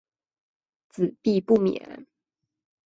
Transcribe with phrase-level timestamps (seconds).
[0.89, 2.07] 子必不免。